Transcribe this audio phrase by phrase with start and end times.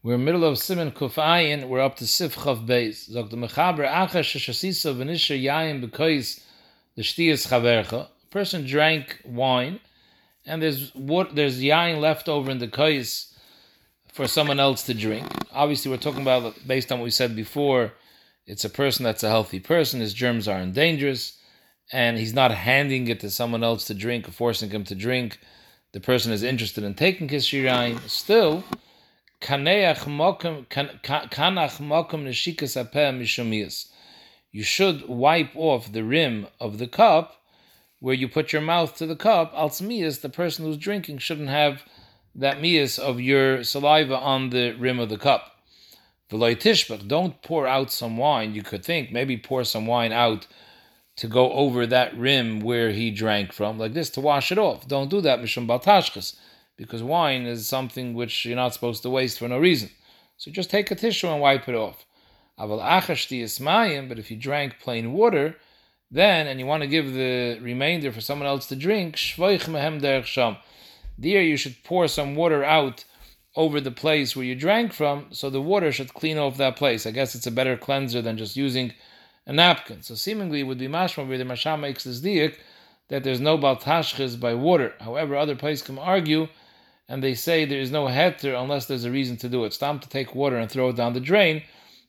[0.00, 3.10] We're in the middle of Simon Kufayin, we're up to Sif Chav Beis.
[3.10, 6.40] Zog the Mechaber Acha Sheshasisa V'nisha Yayin B'kois
[6.94, 8.06] the Shtiyas Chavercha.
[8.06, 9.80] A person drank wine,
[10.46, 13.34] and there's what there's yayin left over in the kois
[14.12, 15.26] for someone else to drink.
[15.52, 17.92] Obviously, we're talking about based on what we said before.
[18.46, 19.98] It's a person that's a healthy person.
[19.98, 21.40] His germs aren't dangerous,
[21.92, 25.40] and he's not handing it to someone else to drink or forcing him to drink.
[25.90, 28.08] The person is interested in taking his shirayin.
[28.08, 28.62] Still,
[29.40, 33.88] kaneach mokum kanach mokum neshikas apeh mishumiyas.
[34.50, 37.42] You should wipe off the rim of the cup
[38.00, 41.82] where you put your mouth to the cup, alzmiyas, the person who's drinking shouldn't have
[42.34, 45.56] that mias of your saliva on the rim of the cup.
[46.30, 48.54] V'loy tishbach, don't pour out some wine.
[48.54, 50.46] You could think maybe pour some wine out
[51.16, 54.86] to go over that rim where he drank from, like this, to wash it off.
[54.86, 56.36] Don't do that, mishum baltashchas,
[56.78, 59.90] because wine is something which you're not supposed to waste for no reason.
[60.38, 62.06] So just take a tissue and wipe it off.
[62.56, 65.56] But if you drank plain water,
[66.10, 70.56] then, and you want to give the remainder for someone else to drink, sham.
[71.18, 73.04] There you should pour some water out
[73.56, 77.04] over the place where you drank from, so the water should clean off that place.
[77.04, 78.92] I guess it's a better cleanser than just using
[79.46, 80.02] a napkin.
[80.02, 82.54] So seemingly it would be mashma where the masham makes this diak
[83.08, 84.94] that there's no baltashchiz by water.
[85.00, 86.46] However, other places can argue,
[87.08, 89.72] and they say there is no heter unless there's a reason to do it.
[89.72, 91.62] Stop to take water and throw it down the drain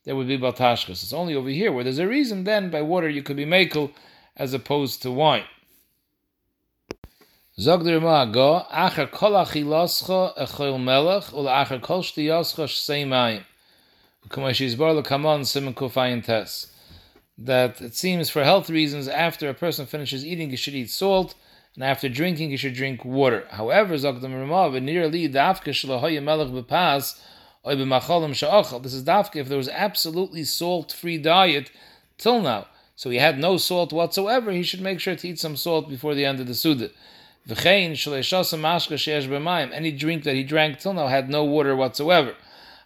[0.10, 1.04] there would be baltashkas.
[1.04, 2.44] It's only over here where there's a reason.
[2.44, 3.92] Then by water you could be makel
[4.36, 5.44] as opposed to wine.
[7.60, 11.26] Zog der go acher kol echol melech
[11.82, 13.44] kol shtiyoscha shtei mayim.
[14.30, 16.72] Kumash yizbar lekamon simen kufayin tes.
[17.38, 21.36] That it seems for health reasons, after a person finishes eating, he should eat salt,
[21.76, 23.46] and after drinking, he should drink water.
[23.52, 27.18] However, Ramah, v'nir li dafke shalahoye melech bepas,
[27.64, 31.72] this is dafka if there was absolutely salt-free diet
[32.18, 32.68] till now.
[32.96, 36.16] So he had no salt whatsoever, he should make sure to eat some salt before
[36.16, 36.90] the end of the Suda.
[37.50, 37.96] Any
[39.92, 42.36] drink that he drank till now had no water whatsoever.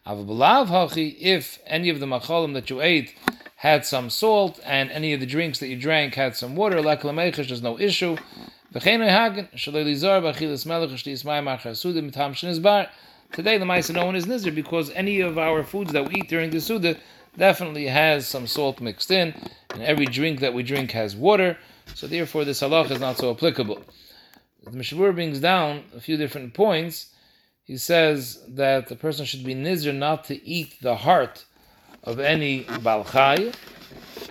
[0.06, 3.16] If any of the machalim that you ate
[3.56, 7.62] had some salt, and any of the drinks that you drank had some water, there's
[7.62, 8.18] no issue.
[8.74, 9.06] Today the
[13.66, 16.60] Maisa no one is Nizr because any of our foods that we eat during the
[16.60, 16.98] Suda
[17.38, 19.36] definitely has some salt mixed in,
[19.76, 21.56] and every drink that we drink has water,
[21.94, 23.80] so therefore this halach is not so applicable.
[24.64, 27.14] The Mishavur brings down a few different points.
[27.66, 31.46] He says that the person should be Nizr not to eat the heart
[32.04, 33.54] of any Balchai,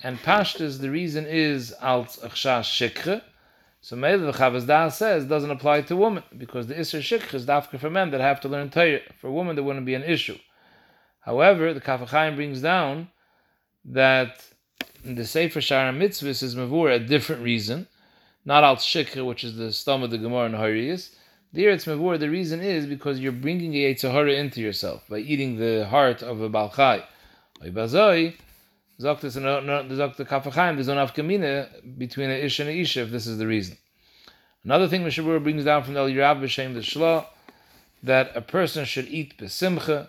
[0.02, 3.22] and Pashtas, the reason is Alt Achshash Shikre,
[3.84, 7.80] so the Chavaz Da says doesn't apply to women because the Isser Shikh is dafka
[7.80, 9.00] for men that have to learn Torah.
[9.18, 10.38] For women, there wouldn't be an issue.
[11.18, 13.08] However, the Kaf brings down
[13.84, 14.46] that
[15.04, 17.88] the Sefer Shara Mitzvahs is Mavur a different reason,
[18.44, 21.16] not Al Shikh, which is the stom of the Gemara and Hariyas.
[21.52, 25.56] There it's Mavur, the reason is because you're bringing a Yitzhahara into yourself by eating
[25.58, 27.02] the heart of a Balchai.
[28.98, 33.02] Sagt es, sagt the Kaf HaChaim, there's no nafkamina between a ish and a isha
[33.02, 33.76] if this is the reason.
[34.64, 37.26] Another thing Mishabur brings down from the Yirab B'Shem the Shla,
[38.02, 40.08] that a person should eat besimcha,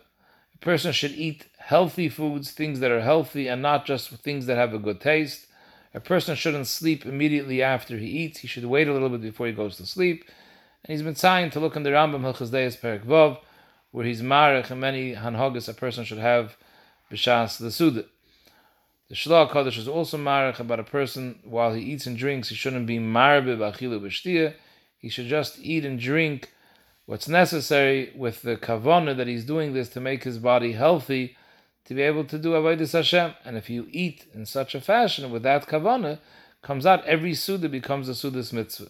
[0.53, 4.57] a person should eat healthy foods, things that are healthy and not just things that
[4.57, 5.47] have a good taste.
[5.95, 8.39] A person shouldn't sleep immediately after he eats.
[8.39, 10.25] He should wait a little bit before he goes to sleep.
[10.83, 13.37] And he's been trying to look in the Rambam Hilchas Deis Perik Vav,
[13.91, 16.57] where he's marich and many hanhogas a person should have
[17.11, 18.05] b'shas the suda.
[19.13, 22.55] The Shlah HaKadosh is also marich about a person while he eats and drinks, he
[22.55, 24.55] shouldn't be marbe b'achilu b'shtia.
[24.97, 26.51] He should just eat and drink
[27.05, 31.37] what's necessary with the kavana that he's doing this to make his body healthy,
[31.85, 33.35] to be able to do avodas Hashem.
[33.45, 36.17] And if you eat in such a fashion with that kavana,
[36.63, 38.89] comes out every suda becomes a sudas mitzvah.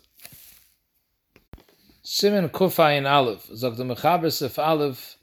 [2.02, 5.18] Simon Kufayin Aleph, Zog the Mechaber Sif Aleph,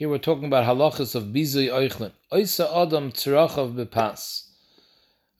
[0.00, 2.10] here we're talking about halachas of bizui oichlin.
[2.32, 4.46] Oisa adam tzirachav bepas.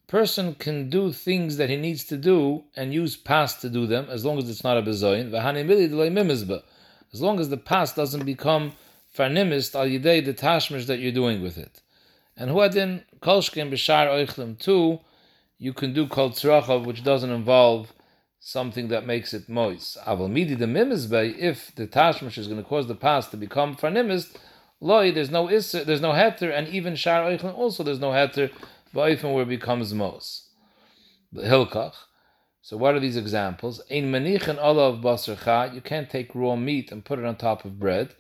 [0.07, 4.07] Person can do things that he needs to do and use pas to do them,
[4.11, 5.33] as long as it's not a bezoin.
[7.11, 8.73] As long as the pas doesn't become
[9.17, 11.81] farnimist al yidei the tashmish that you're doing with it.
[12.37, 15.01] And huadin kolshkin b'shar oichlim too,
[15.57, 17.95] you can do kol tzirachav, which doesn't involve
[18.41, 19.97] something that makes it moist.
[20.05, 23.75] Aval midi the mimizbei, if the tashmish is going to cause the pas to become
[23.75, 24.37] farnimist,
[24.81, 28.51] loy, there's no isser, there's no heter, and even shar oichlin also there's no heter,
[28.95, 30.49] ba'ifin where it becomes mos.
[31.33, 31.95] The hilkach.
[32.63, 33.81] So what are these examples?
[33.91, 37.65] Ein manich and olav basarcha, you can't take raw meat and put it on top
[37.65, 38.15] of bread.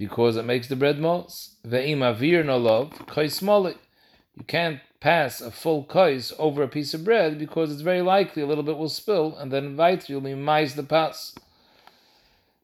[0.00, 1.56] because it makes the bread mos.
[1.66, 7.04] Ve'im avir no love kais You can't pass a full kais over a piece of
[7.04, 10.34] bread because it's very likely a little bit will spill, and then weiter you'll be
[10.34, 11.34] mais the pass.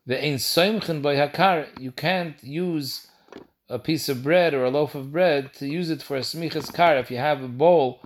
[0.09, 1.67] Ve'in soimchen by hakar.
[1.79, 3.09] You can't use
[3.69, 6.73] a piece of bread or a loaf of bread to use it for a smichas
[6.73, 6.97] kar.
[6.97, 8.01] If you have a bowl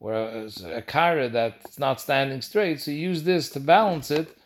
[0.00, 4.36] or a, a kara that's not standing straight, so use this to balance it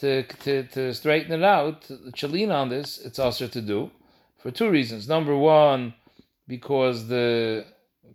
[0.00, 3.90] to, to, to straighten it out, to lean on this, it's also to do
[4.38, 5.08] for two reasons.
[5.08, 5.94] Number one,
[6.46, 7.64] because the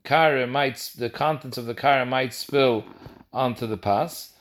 [0.04, 2.86] kara might, the contents of the kara might spill
[3.34, 4.34] onto the pass.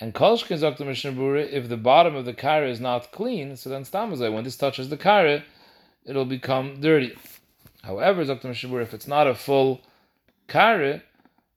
[0.00, 0.84] And kolshkin Dr.
[0.84, 4.56] Mishnah if the bottom of the kara is not clean, so then stamazai, when this
[4.56, 5.44] touches the kara,
[6.06, 7.14] it'll become dirty.
[7.82, 8.48] However, Dr.
[8.48, 9.82] Mishnah if it's not a full
[10.48, 11.02] kara,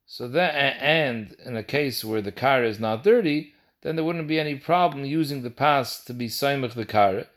[0.06, 4.28] so then, and in a case where the kara is not dirty, then there wouldn't
[4.28, 7.28] be any problem using the past to be Saimach the Kara,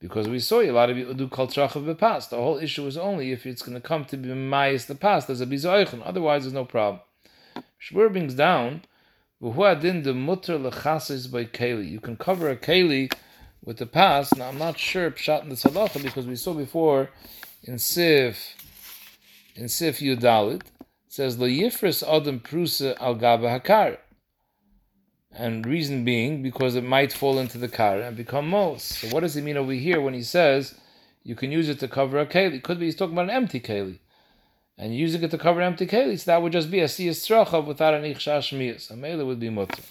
[0.00, 2.30] because we saw a lot of people do Kal Trach of the past.
[2.30, 5.28] The whole issue is only if it's going to come to be Mayas the past,
[5.28, 6.02] there's a Bizoichen.
[6.04, 7.00] Otherwise, there's no problem.
[7.80, 8.82] Shmur brings down.
[9.40, 9.52] You
[12.00, 13.12] can cover a Keli
[13.66, 14.38] with the past.
[14.38, 17.10] Now, I'm not sure Pshat in the Salacha because we saw before
[17.64, 18.54] in Sif,
[19.54, 20.62] in Sif Yudalit,
[21.08, 23.98] says, Lo Yifris Adam Prusa al Gaba Hakar
[25.32, 28.84] and reason being because it might fall into the car and become mos.
[28.84, 30.78] So what does he mean over here when he says
[31.24, 32.62] you can use it to cover a keli?
[32.62, 33.98] Could be he's talking about an empty keli,
[34.78, 37.66] and using it to cover an empty keli, so that would just be a siyas
[37.66, 38.90] without an ichshash miyas.
[38.90, 39.82] A mele would be mutter.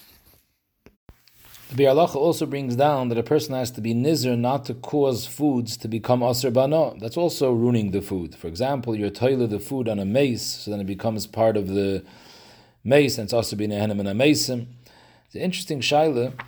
[1.68, 4.74] The Biur Halacha also brings down that a person has to be nizer not to
[4.74, 6.96] cause foods to become aser bano.
[7.00, 8.36] That's also ruining the food.
[8.36, 11.66] For example, you're toilet the food on a mace, so then it becomes part of
[11.66, 12.04] the
[12.84, 14.76] mace, and it's also being a henem and a mason.
[15.32, 16.40] The interesting shaila,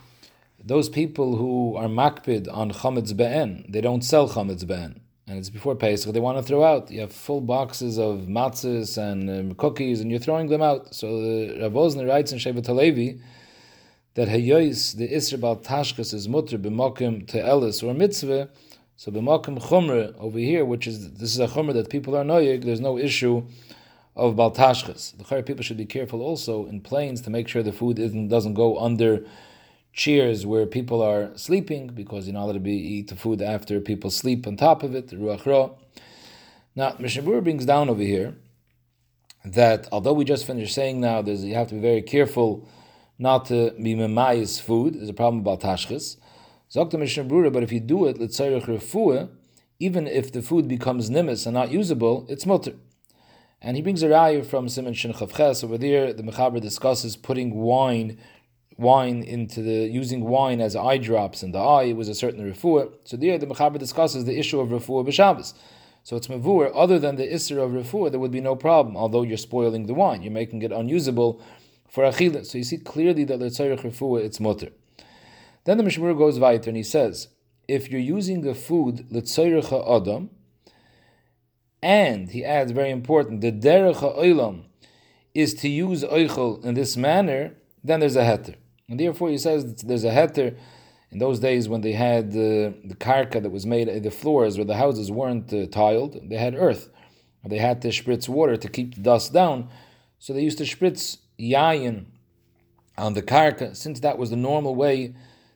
[0.65, 5.01] those people who are makpid on chametz be'en, they don't sell chametz be'en.
[5.27, 6.93] And it's before Pesach, they want to throw out.
[6.93, 10.95] You have full boxes of matzahs and um, cookies, and you're throwing them out.
[10.95, 13.21] So the Rav Wosner writes in Shevet Halevi
[14.19, 18.49] that Hayois, the Isra Bal Tashkas, is mutter b'mokim to Elis or mitzvah.
[18.97, 22.65] So b'mokim chumra over here, which is this is a chumra that people are noyig,
[22.65, 23.45] there's no issue
[24.17, 25.17] of baltashkas.
[25.17, 27.99] The people should be careful also in planes to make sure the food
[28.29, 29.25] doesn't go under
[29.93, 33.79] chairs where people are sleeping because you're not allowed to be, eat the food after
[33.79, 35.71] people sleep on top of it, ruach ra.
[36.75, 38.35] Now, Mishnah brings down over here
[39.45, 42.69] that although we just finished saying now, there's you have to be very careful
[43.19, 44.95] not to be memayis food.
[44.95, 46.17] There's a problem about tashchis.
[46.71, 48.55] Zokta Mishnah but if you do it, let's say
[49.81, 52.75] even if the food becomes nimis and not usable, it's mutter.
[53.61, 55.65] And he brings a raya from Simon Shin Chavches.
[55.65, 58.19] Over there, the Mechaber discusses putting wine
[58.77, 61.85] wine into the using wine as eye drops in the eye.
[61.85, 62.93] It was a certain refuah.
[63.05, 65.55] So there, the Mechaber discusses the issue of refuah b'Shabbos.
[66.05, 66.71] So it's mavur.
[66.75, 68.97] Other than the isser of refuah, there would be no problem.
[68.97, 71.43] Although you're spoiling the wine, you're making it unusable
[71.89, 72.45] for achila.
[72.45, 74.71] So you see clearly that the tzarich refuah it's mutter.
[75.65, 77.29] Then the Mishmur goes weiter and he says,
[77.67, 80.31] if you're using the food l'tzarich adam
[81.83, 84.65] and he adds, very important, the derech ha'olam
[85.35, 87.55] is to use oichel in this manner,
[87.85, 88.57] then there's a heter.
[88.89, 90.57] And therefore he says there's a heter
[91.11, 94.65] in those days when they had the the karka that was made, the floors where
[94.65, 96.91] the houses weren't uh, tiled, they had earth.
[97.45, 99.69] They had to spritz water to keep the dust down.
[100.19, 102.07] So they used to spritz yayin
[102.97, 105.15] on the karka, since that was the normal way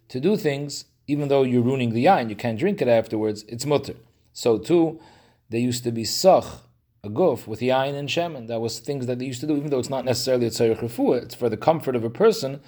[0.09, 3.67] to do things, even though you're ruining the yayin, you can't drink it afterwards, it's
[3.67, 3.95] mutter.
[4.33, 5.01] So too,
[5.51, 6.45] they used to be sach,
[7.05, 8.47] a guf, with yain and shemen.
[8.47, 10.79] That was things that they used to do, even though it's not necessarily a tzarech
[10.79, 12.61] refuah, it's for the comfort of a person.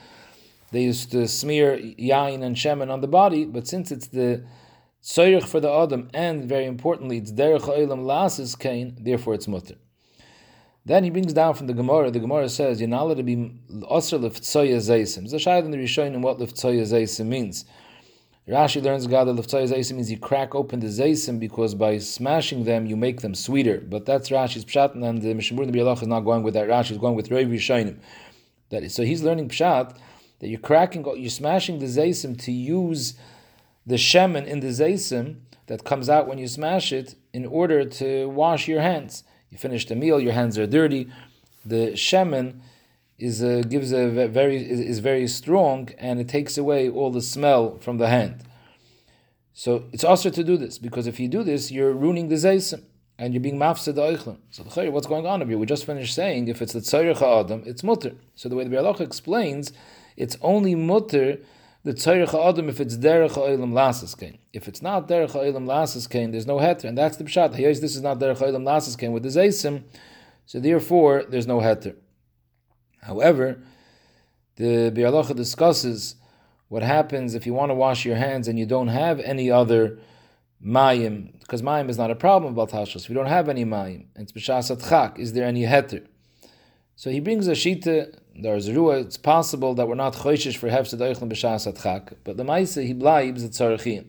[0.73, 4.45] They used to smear yain and shemen on the body, but since it's the
[5.03, 9.77] tzarech for the adam, and very importantly, it's derech ha'olam lasis kain, therefore it's mutter.
[10.87, 12.11] Then he brings down from the Gemara.
[12.11, 15.29] The Gemara says you're not allowed to be osir leftzoya zeisim.
[15.29, 17.65] There's a shayad in the Rishonim what leftzoya zeisim means.
[18.47, 22.65] Rashi learns God that Leftzai Zaysim means you crack open the Zaysim because by smashing
[22.65, 23.81] them you make them sweeter.
[23.81, 26.69] But that's Rashi's Pshat, and the Mishnah Biur is not going with that.
[26.69, 28.01] Rashi is going with Rav Yishainim.
[28.69, 29.97] That is, so he's learning Pshat
[30.41, 33.15] that you're cracking, you're smashing the Zaysim to use
[33.87, 35.37] the Shemen in the Zaysim
[35.67, 39.25] that comes out when you smash it in order to wash your hands.
[39.55, 41.09] You finish the meal, your hands are dirty.
[41.65, 42.59] The Shemen
[43.21, 47.23] is a, gives a very is, is very strong and it takes away all the
[47.23, 48.43] smell from the hand.
[49.53, 52.83] So it's also to do this because if you do this, you're ruining the zaysim
[53.17, 55.57] and you're being mafsed the So the what's going on here?
[55.57, 58.17] We just finished saying if it's the tzarich adam, it's mutter.
[58.35, 59.73] So the way the Biur Halacha explains,
[60.17, 61.39] it's only mutter
[61.85, 64.39] the tzarech adam if it's derech oilam lasas kain.
[64.53, 67.57] If it's not derech oilam lasas kain, there's no heter, and that's the pshat.
[67.57, 69.85] This is not derech oilam lasas kain with the zaysim,
[70.47, 71.95] so therefore there's no heter.
[73.03, 73.63] However,
[74.57, 76.17] the Bialacha discusses
[76.69, 79.99] what happens if you want to wash your hands and you don't have any other
[80.65, 84.33] mayim, because mayim is not a problem about If We don't have any mayim, it's
[84.33, 85.19] b'shas chak.
[85.19, 86.07] Is there any heter?
[86.97, 88.19] So he brings a shita.
[88.37, 89.01] There's a ruah.
[89.05, 92.93] It's possible that we're not choishish for hefsed oichlin b'shas chak, but the ma'isa he
[92.93, 94.07] blibes at tzarachin.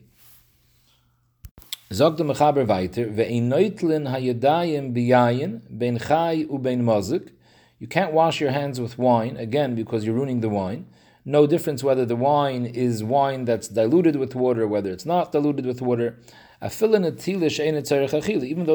[1.93, 7.33] Zog the mechaber weiter, ve'inoitlin hayadayim biyayin ben chai u ben mazik.
[7.77, 10.87] You can't wash your hands with wine, again, because you're ruining the wine.
[11.23, 15.67] No difference whether the wine is wine that's diluted with water, whether it's not diluted
[15.67, 16.17] with water.
[16.63, 17.11] Even though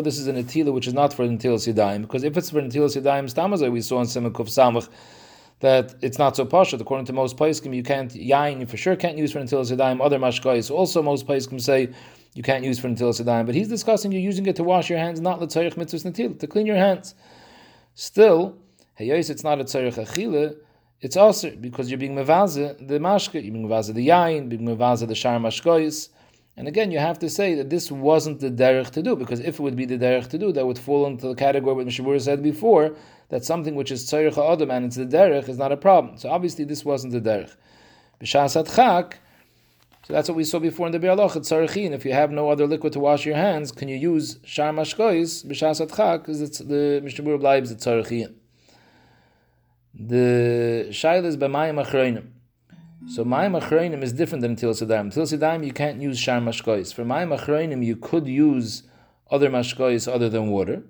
[0.02, 3.00] this is an atila which is not for netilas yadayim, because if it's for netilas
[3.00, 4.88] yadayim, stamazai we saw in Simakuf Samach
[5.60, 6.72] that it's not so posh.
[6.72, 8.60] According to most paiskim, you can't yain.
[8.60, 10.04] You for sure can't use for netilas yadayim.
[10.04, 11.90] Other mashkais also most paiskim say
[12.34, 13.46] you can't use for netilas yadayim.
[13.46, 16.46] But he's discussing you're using it to wash your hands, not letzayich mitzvahs netil to
[16.46, 17.14] clean your hands.
[17.94, 18.56] Still,
[18.98, 20.56] heyos it's not a tzayich achila.
[21.02, 25.06] It's also because you're being mevaze the mashka, you're being mevaze the yain, being mevaze
[25.06, 26.08] the shar mashkois.
[26.56, 29.54] And again, you have to say that this wasn't the derech to do, because if
[29.54, 32.20] it would be the derech to do, that would fall into the category what Mishabura
[32.20, 32.94] said before,
[33.28, 36.18] that something which is tzarech adam and it's the derech is not a problem.
[36.18, 37.54] So obviously this wasn't the derech.
[38.20, 39.18] B'shas chak,
[40.02, 41.92] so that's what we saw before in the Bialach, tzarechin.
[41.92, 45.46] If you have no other liquid to wash your hands, can you use shar mashkois
[45.46, 46.22] b'shas chak?
[46.22, 48.34] Because it's the Mishabura blibes the tzarechin.
[49.94, 52.26] The shail is b'mayim achreinim.
[53.08, 55.12] So Mayim Achroinim is different than Til Sidaim.
[55.12, 56.92] Til Sidaim you can't use Shar Mashkois.
[56.92, 58.82] For Mayim Achroinim you could use
[59.30, 60.82] other Mashkois other than water,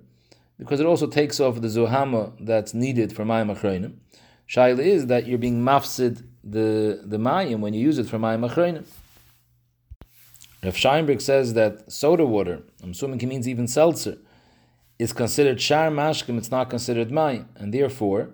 [0.59, 3.93] because it also takes off the Zohama that's needed for Mayim Achroinim.
[4.47, 8.47] Shaila is that you're being mafsid the, the Mayim when you use it for Mayim
[8.47, 8.85] Achroinim.
[10.63, 14.17] Rav Scheinberg says that soda water, I'm assuming he means even seltzer,
[14.99, 18.31] is considered Shar Mashkim, it's not considered Mayim, and therefore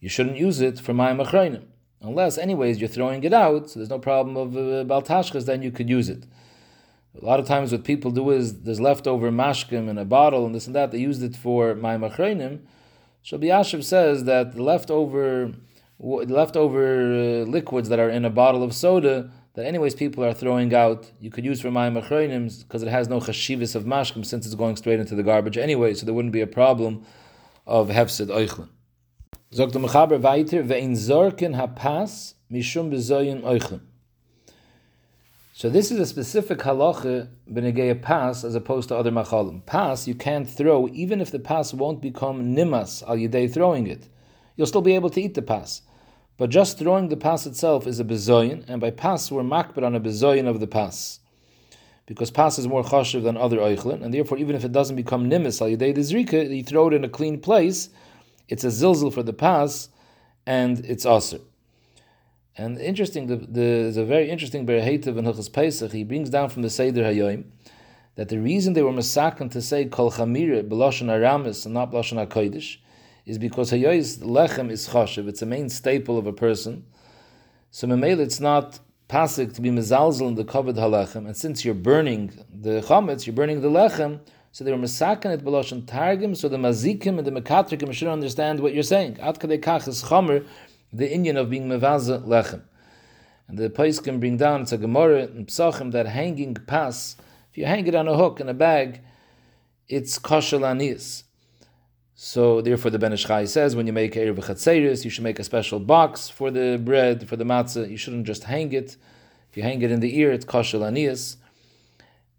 [0.00, 1.66] you shouldn't use it for Mayim Achroinim.
[2.02, 5.70] Unless, anyways, you're throwing it out, so there's no problem of uh, baltashkas, then you
[5.70, 6.24] could use it.
[7.20, 10.54] A lot of times, what people do is there's leftover mashkim in a bottle and
[10.54, 10.90] this and that.
[10.90, 12.60] They used it for my machreinim.
[13.24, 15.52] Shabbi Yashiv says that the leftover
[16.00, 20.74] leftover uh, liquids that are in a bottle of soda that anyways people are throwing
[20.74, 24.44] out, you could use for my machreinim because it has no chashivas of mashkim since
[24.46, 27.04] it's going straight into the garbage anyway, so there wouldn't be a problem
[27.66, 28.68] of hefsid oichlin.
[29.54, 30.62] Sagt der Mechaber weiter,
[30.94, 31.52] zorken
[32.50, 33.80] mishum bezoyin oichem.
[35.52, 39.60] So this is a specific halacha b'negei pas as opposed to other machalim.
[39.66, 44.08] Pas you can't throw even if the pas won't become nimas al yidei throwing it.
[44.56, 45.82] You'll still be able to eat the pas.
[46.38, 49.94] But just throwing the pas itself is a bezoyin, and by pas we're makbid on
[49.94, 51.20] a bezoyin of the pas.
[52.06, 55.28] Because pas is more chashiv than other oichlin, and therefore even if it doesn't become
[55.28, 57.90] nimas al yidei dezrika, you throw it in a clean place,
[58.52, 59.88] it's a zilzil for the pas,
[60.44, 61.40] and it's aser.
[62.54, 65.92] And interesting, the, the, there's a very interesting Be'er Heitev in Hilchas Pesach.
[65.92, 67.44] He brings down from the Seder Hayoim
[68.16, 72.26] that the reason they were masakan to say Kol Chamire b'lashon Aramis and not b'lashon
[72.26, 72.76] Hakodesh
[73.24, 75.28] is because Hayois lechem is chashiv.
[75.28, 76.84] It's a main staple of a person.
[77.70, 81.24] So Memel, it's not pasik to be mezalzel in the covered halechem.
[81.26, 84.20] And since you're burning the chametz, you're burning the lechem,
[84.52, 88.60] so they were mesaken et beloshen targum, so the mazikim and the mekatrikim should understand
[88.60, 89.18] what you're saying.
[89.18, 90.46] At kadei kach is chomer,
[90.92, 92.62] the Indian of being mevaza lechem.
[93.48, 97.16] And the place can bring down, it's a gemara in psachim, that hanging pass,
[97.50, 99.00] if you hang it on a hook in a bag,
[99.88, 100.60] it's kosher.
[102.14, 105.38] So therefore the Ben Ish Chai says, when you make Eruv Chatzeiros, you should make
[105.38, 107.90] a special box for the bread, for the matzah.
[107.90, 108.96] You shouldn't just hang it.
[109.50, 111.36] If you hang it in the ear, it's kosher anis.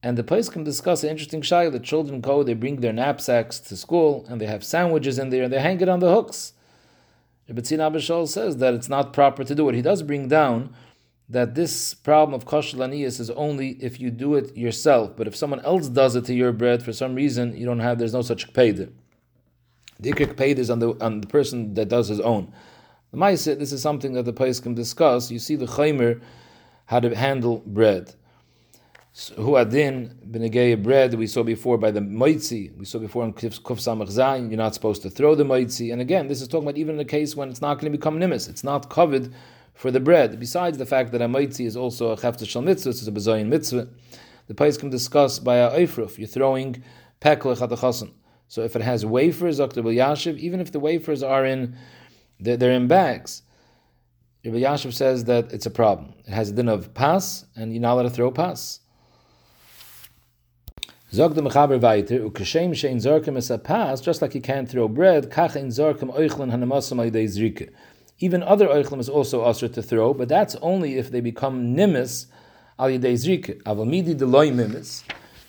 [0.06, 1.70] And the place can discuss an interesting shy.
[1.70, 5.44] The children go, they bring their knapsacks to school, and they have sandwiches in there,
[5.44, 6.52] and they hang it on the hooks.
[7.50, 9.76] Rebbetzin Abishol says that it's not proper to do it.
[9.76, 10.76] He does bring down
[11.30, 15.16] that this problem of kosher is only if you do it yourself.
[15.16, 17.98] But if someone else does it to your bread, for some reason, you don't have,
[17.98, 18.92] there's no such kpeder.
[20.02, 22.54] The ikr is on the, on the person that does his own.
[23.12, 25.32] The Maisit, this is something that the place can discuss.
[25.32, 26.22] You see the chaymer
[26.88, 28.14] how to handle bread
[29.36, 33.62] who adin b'negei bread we saw before by the moitzi we saw before in kuf
[33.62, 36.78] samach zayin you're not supposed to throw the moitzi and again this is talking about
[36.78, 39.32] even in the case when it's not going to become nimis it's not covered
[39.76, 42.90] for the bread besides the fact that a moitzi is also a chafta shal mitzvah
[42.90, 43.88] it's a bezoyin mitzvah
[44.48, 46.84] the place can discuss by a eifruf you're throwing
[47.22, 48.12] peklech at the
[48.48, 49.84] so if it has wafers Dr.
[49.84, 51.76] yashiv even if the wafers are in
[52.40, 53.44] they're in bags
[54.44, 56.14] Rabbi Yashiv says that it's a problem.
[56.28, 58.82] It has a din of pas, and you're not allowed to throw pas.
[61.14, 64.88] Zog the mechaber weiter, ukashem shein zorkim es a pas, just like you can't throw
[64.88, 67.70] bread, kach in zorkim oichlin hanamasam aydei zrike.
[68.18, 72.26] Even other oichlim is also usher to throw, but that's only if they become nimis
[72.80, 73.62] al yedei zrike.
[73.62, 75.04] Aval midi deloy mimis,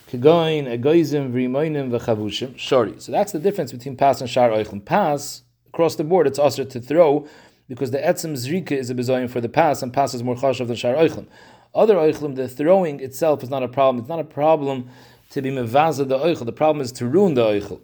[0.07, 3.01] kegoin, egoizim, vrimoinim, v'chavushim, shori.
[3.01, 4.85] So that's the difference between pas and shar oichlim.
[4.85, 7.27] Pas, across the board, it's usher to throw,
[7.67, 10.67] because the etzem zrika is a bezoyim for the pas, and pas is more chashav
[10.67, 11.25] than shar oichlim.
[11.73, 14.01] Other oichlim, the throwing itself is not a problem.
[14.01, 14.89] It's not a problem
[15.35, 16.45] to be mevaza the oichel.
[16.45, 17.81] The problem is to ruin the oichel.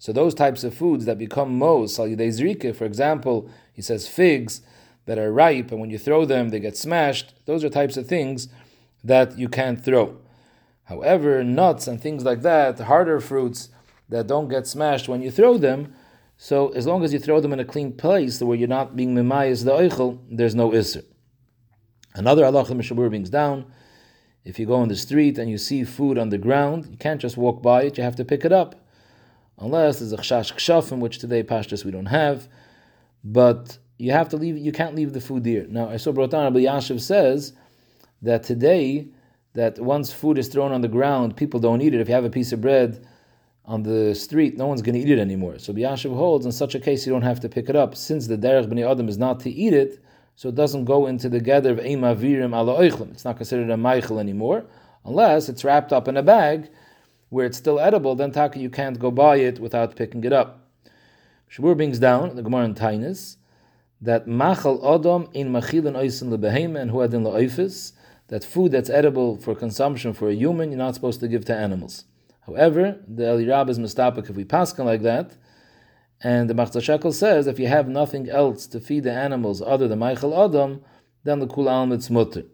[0.00, 4.62] So those types of foods that become mos zrika, for example, he says figs
[5.06, 7.34] that are ripe, and when you throw them, they get smashed.
[7.46, 8.48] Those are types of things
[9.04, 10.18] that you can't throw.
[10.84, 13.68] However, nuts and things like that, harder fruits
[14.08, 15.94] that don't get smashed when you throw them,
[16.36, 19.14] so as long as you throw them in a clean place where you're not being
[19.14, 21.04] memayas the oichel, there's no isser.
[22.14, 23.66] Another Allah Mishabur brings down,
[24.44, 27.20] if you go in the street and you see food on the ground, you can't
[27.20, 28.86] just walk by it, you have to pick it up.
[29.58, 32.48] Unless there's a chshash kshafim, which today pashtas we don't have,
[33.24, 35.66] but you have to leave, you can't leave the food there.
[35.68, 37.52] Now, I saw Brotan Rabbi Yashiv says
[38.22, 39.08] that today,
[39.54, 42.00] that once food is thrown on the ground, people don't eat it.
[42.00, 43.04] If you have a piece of bread,
[43.68, 45.58] on the street, no one's going to eat it anymore.
[45.58, 47.94] So Biyashiv holds, in such a case, you don't have to pick it up.
[47.94, 50.02] Since the derech b'nei adam is not to eat it,
[50.38, 53.10] so it doesn't go into the gather of ema virim ala oichlim.
[53.10, 54.66] It's not considered a meichel anymore,
[55.04, 56.70] unless it's wrapped up in a bag
[57.28, 58.14] where it's still edible.
[58.14, 60.64] Then taka you can't go buy it without picking it up.
[61.50, 63.34] Shabur brings down the Gemara in Tainis
[64.00, 67.90] that machal odom in machilin oisin lebehema and huadin laoifis
[68.28, 71.56] that food that's edible for consumption for a human you're not supposed to give to
[71.56, 72.04] animals.
[72.46, 75.32] However, the Eliyahu Rabbah is mistapik if we paskin like that,
[76.20, 79.86] and the Machatzis HaShekel says if you have nothing else to feed the animals other
[79.86, 80.82] than Michael Adam,
[81.24, 82.44] then the Kul Alm it's mutter.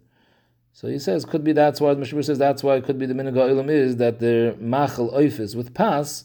[0.73, 3.07] So he says could be that's why the Mishmur says that's why it could be
[3.07, 6.25] the Minhag Ilam is that they're Machal Oifis with pas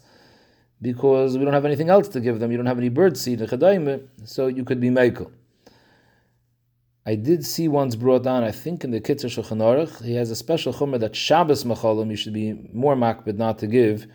[0.82, 2.52] because we don't have anything else to give them.
[2.52, 3.48] You don't have any bird seed,
[4.26, 5.32] so you could be Michael.
[7.06, 10.30] I did see once brought down, I think in the Kitzur Shulchan Aruch, he has
[10.30, 14.06] a special chumrah that Shabbos machalim you should be more makbid not to give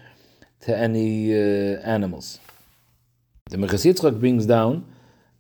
[0.60, 2.38] to any uh, animals.
[3.50, 4.86] The Mechash brings down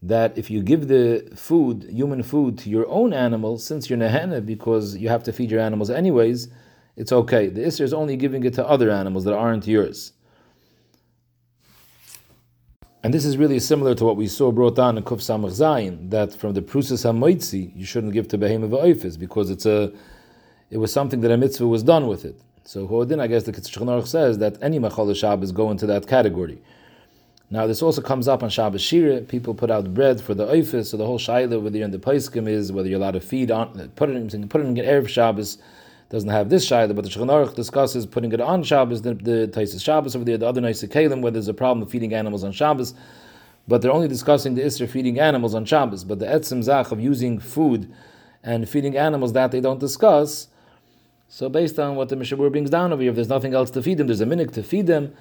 [0.02, 4.44] that if you give the food, human food, to your own animal, since you're nehena,
[4.44, 6.48] because you have to feed your animals anyways,
[6.96, 7.48] it's okay.
[7.48, 10.12] The Isra is only giving it to other animals that aren't yours.
[13.02, 16.10] And this is really similar to what we saw brought down in Kuf Samach Zayin,
[16.10, 19.90] that from the Prusas HaMoitzi, you shouldn't give to Behemoth Oifis, because it's a,
[20.68, 22.38] it was something that a mitzvah was done with it.
[22.64, 26.60] So Hoadin, I guess the Kitzur says that any Machal Shabbos go into that category.
[27.50, 29.20] Now this also comes up on Shabbos Shira.
[29.20, 31.98] People put out bread for the oifis, so the whole shaila whether you're in the
[31.98, 35.08] paiskim is whether you're allowed to feed on put it in put it in erev
[35.08, 35.58] Shabbos
[36.10, 39.48] doesn't have this shaila, but the Shulchan Aruch discusses putting it on Shabbos, the, the
[39.52, 42.44] Taisis Shabbos over there, the other nice Kalim, where there's a problem of feeding animals
[42.44, 42.94] on Shabbos.
[43.66, 46.04] But they're only discussing the Isra feeding animals on Shabbos.
[46.04, 47.92] But the Etzim Zach of using food
[48.42, 50.48] and feeding animals, that they don't discuss.
[51.28, 53.82] So based on what the Mishabur brings down over here, if there's nothing else to
[53.82, 55.14] feed them, there's a minute to feed them,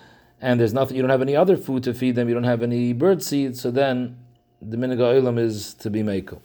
[0.43, 2.62] and there's nothing, you don't have any other food to feed them, you don't have
[2.62, 4.17] any bird seed, so then
[4.62, 6.39] the minhag is to be mekel.